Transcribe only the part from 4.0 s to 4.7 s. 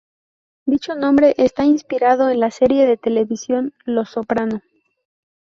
Soprano".